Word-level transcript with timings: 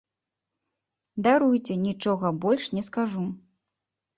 Даруйце, 1.27 1.73
нічога 1.87 2.27
больш 2.47 2.63
не 2.79 2.83
скажу. 2.89 3.25